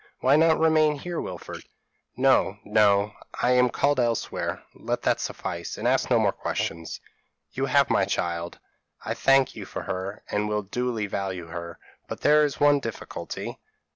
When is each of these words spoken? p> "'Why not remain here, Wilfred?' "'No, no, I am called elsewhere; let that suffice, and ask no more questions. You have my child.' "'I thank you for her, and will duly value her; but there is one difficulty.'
p> 0.01 0.07
"'Why 0.21 0.35
not 0.35 0.57
remain 0.59 0.95
here, 0.95 1.21
Wilfred?' 1.21 1.65
"'No, 2.17 2.57
no, 2.65 3.13
I 3.39 3.51
am 3.51 3.69
called 3.69 3.99
elsewhere; 3.99 4.63
let 4.73 5.03
that 5.03 5.19
suffice, 5.19 5.77
and 5.77 5.87
ask 5.87 6.09
no 6.09 6.17
more 6.17 6.31
questions. 6.31 6.99
You 7.51 7.67
have 7.67 7.91
my 7.91 8.05
child.' 8.05 8.57
"'I 9.05 9.13
thank 9.13 9.55
you 9.55 9.63
for 9.65 9.83
her, 9.83 10.23
and 10.27 10.49
will 10.49 10.63
duly 10.63 11.05
value 11.05 11.49
her; 11.49 11.77
but 12.07 12.21
there 12.21 12.43
is 12.43 12.59
one 12.59 12.79
difficulty.' 12.79 13.59